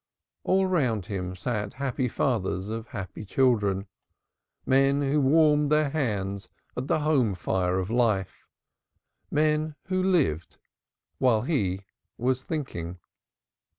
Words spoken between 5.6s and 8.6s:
their hands at the home fire of life,